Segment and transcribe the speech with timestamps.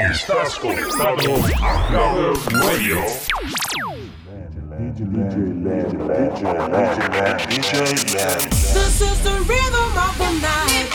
[0.00, 2.96] Estás conectado a Love Radio.
[4.78, 5.04] DJ
[5.62, 6.40] LENN, DJ
[6.70, 7.74] LENN, DJ
[8.14, 8.48] LENN.
[8.48, 10.88] This is the rhythm of the night.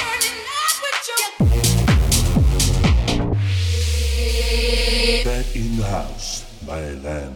[5.24, 7.36] Back in the house, my lamb.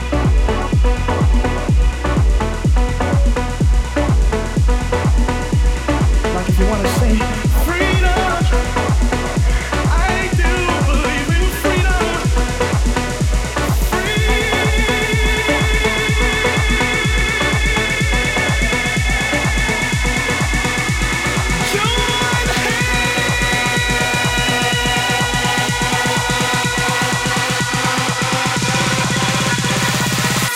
[6.61, 7.15] You want to say
[7.65, 8.21] freedom,
[9.89, 10.51] I do
[10.85, 12.03] believe in freedom.
[21.73, 22.45] Join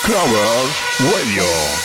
[0.04, 0.76] Clubbers
[1.16, 1.85] Radio.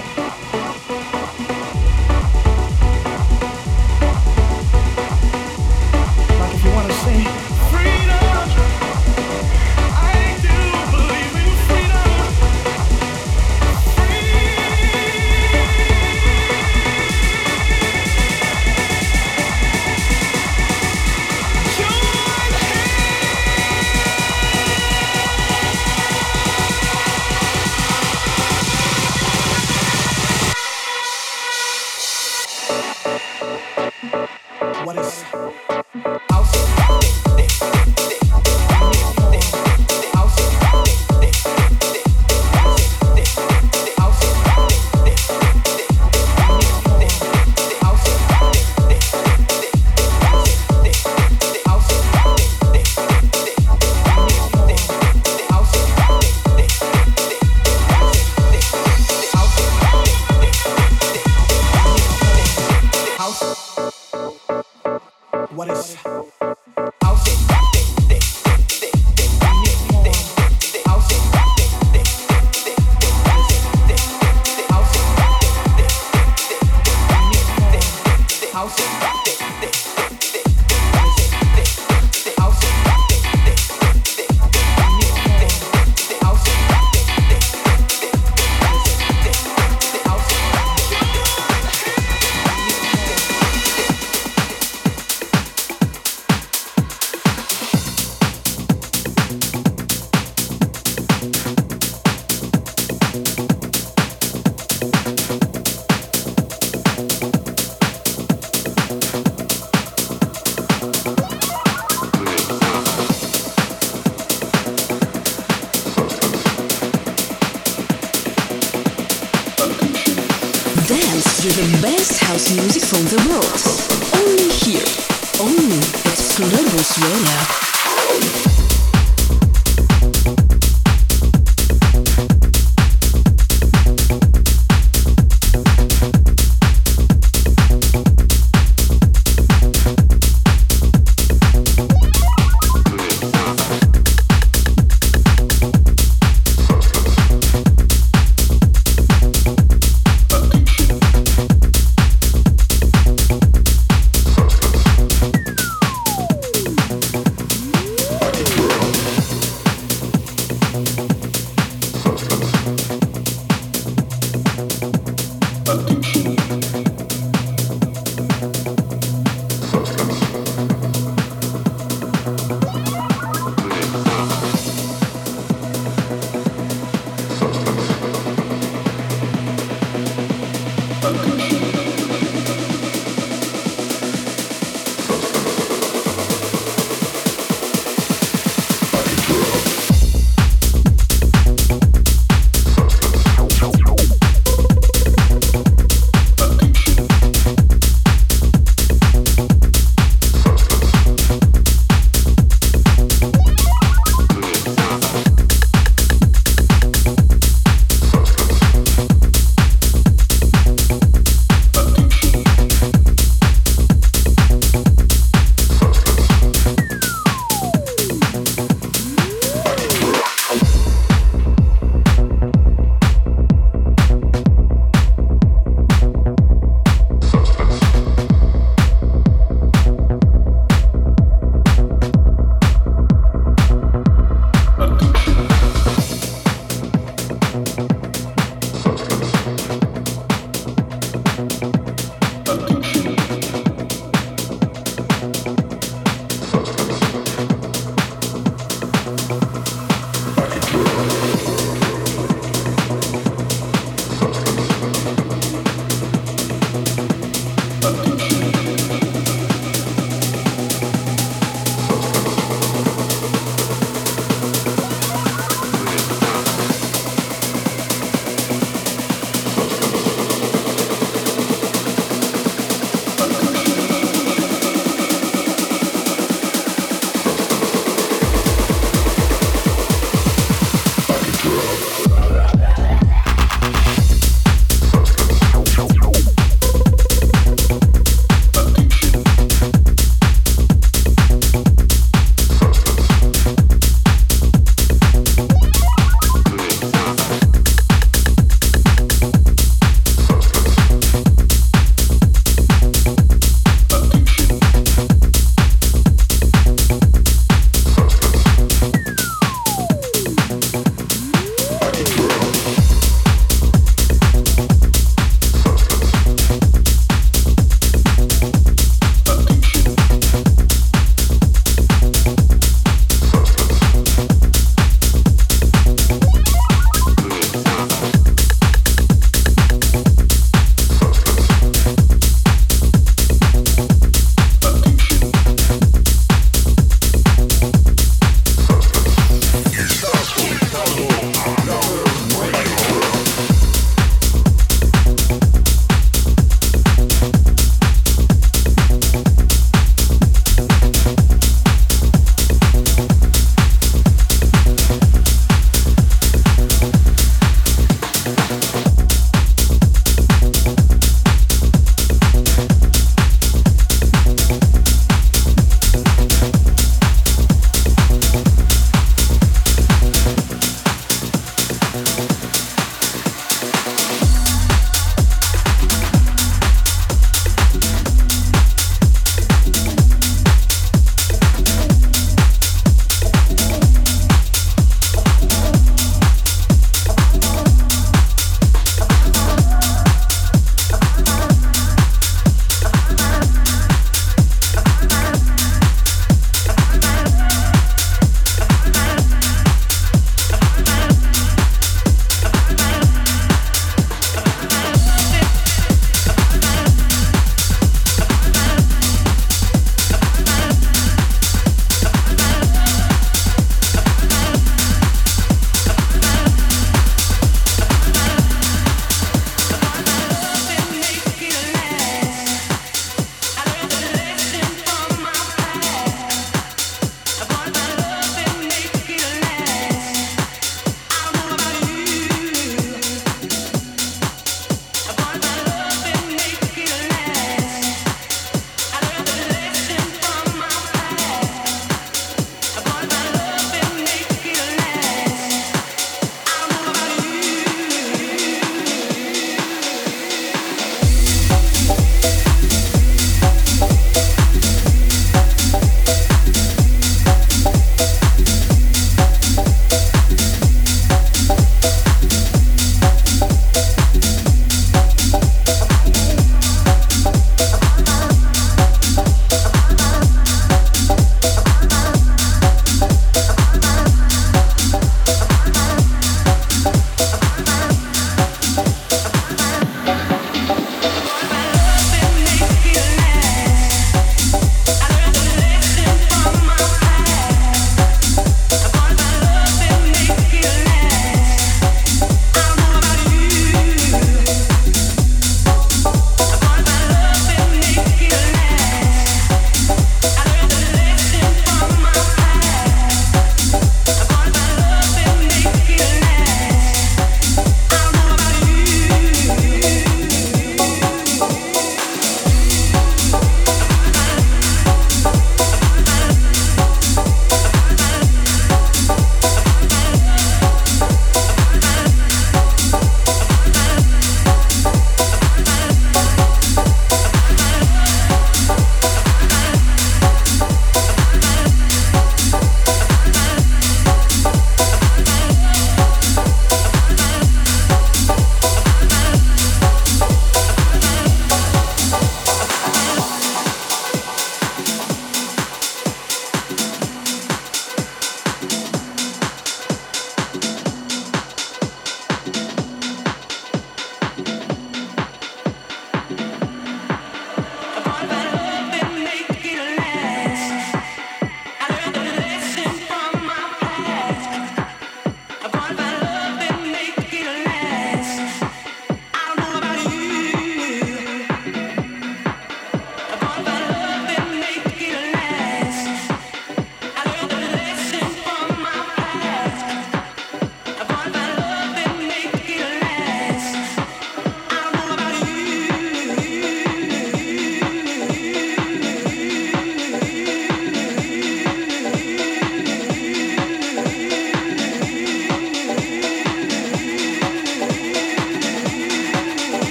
[78.77, 79.10] Don't sit.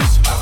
[0.00, 0.39] Is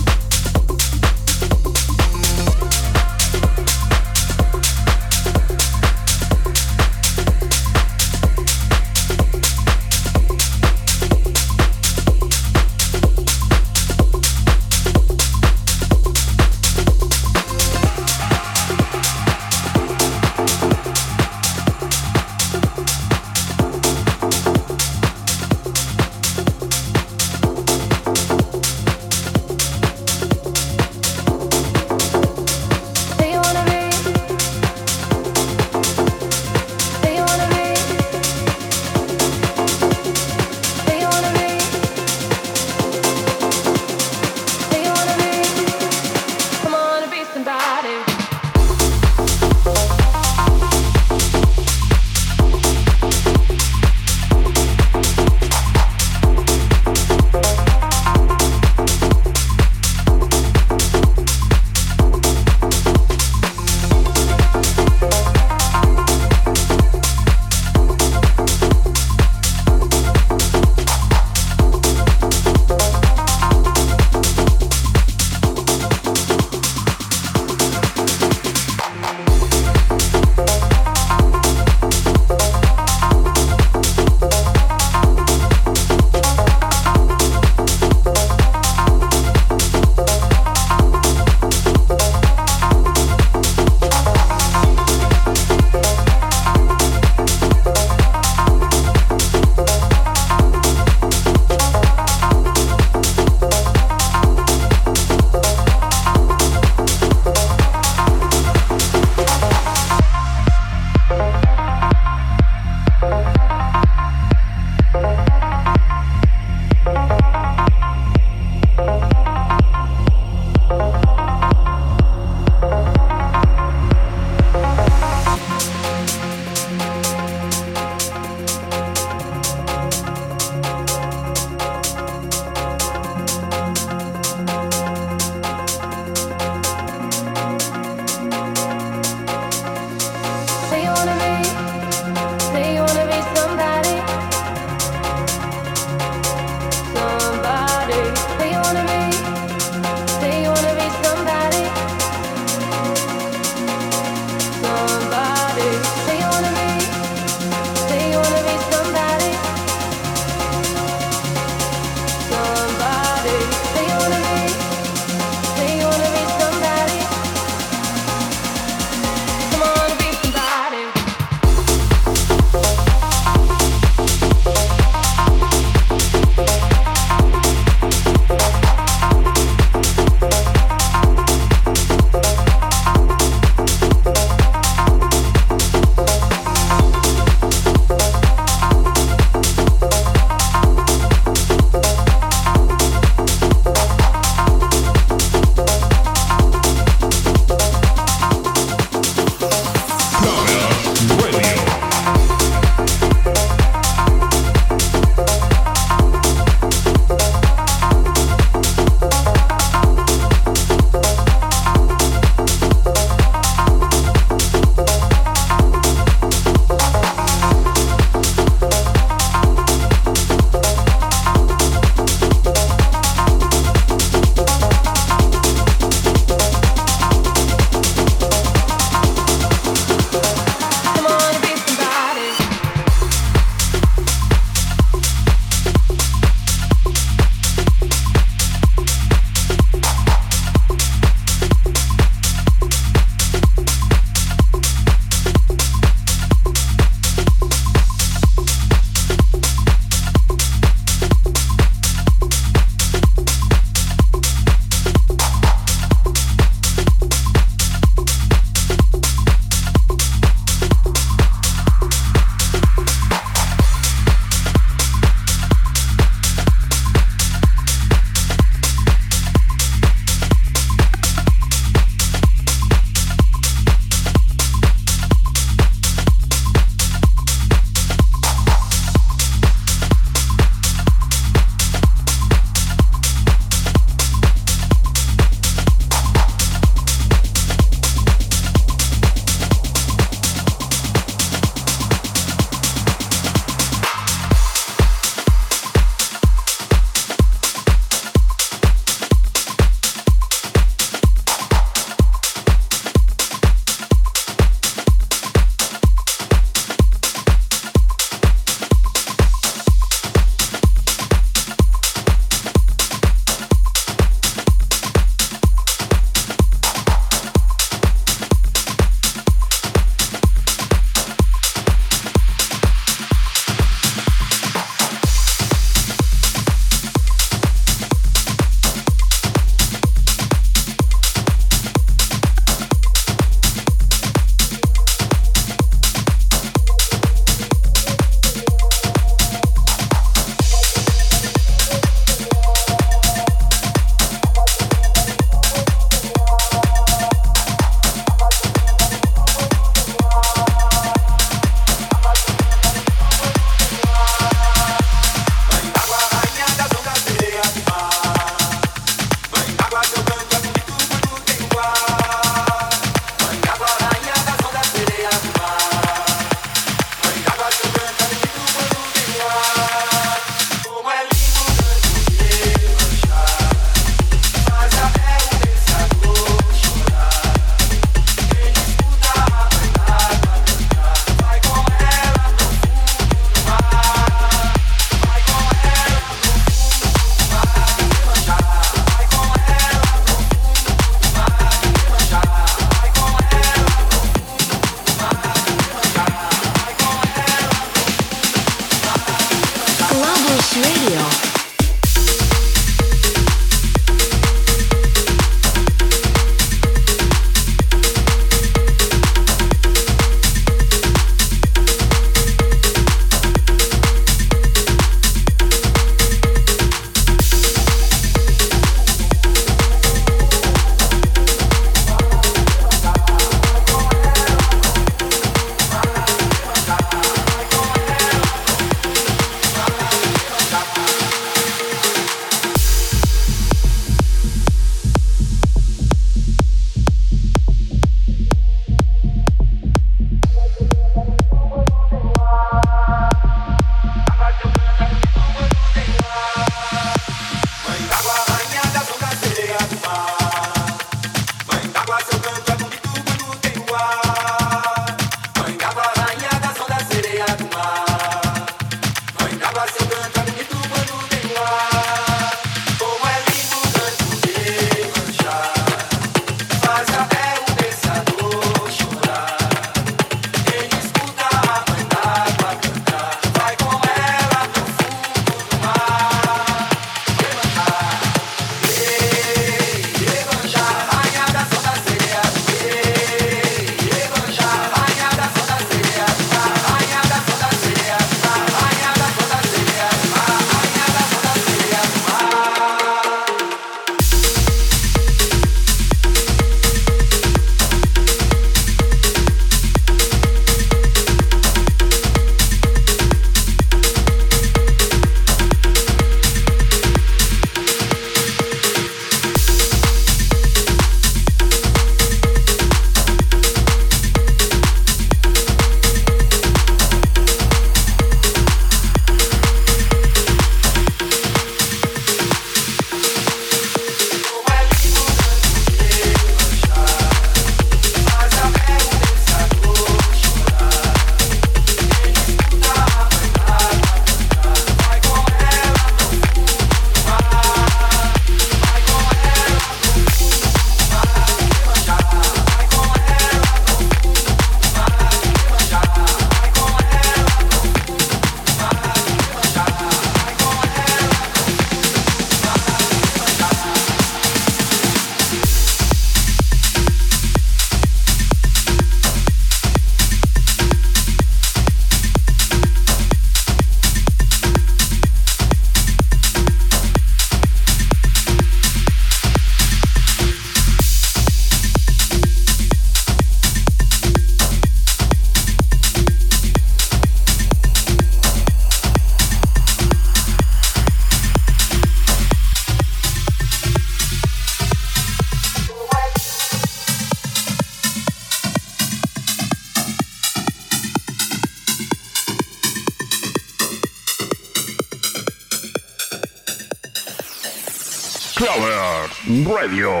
[599.71, 600.00] Radio.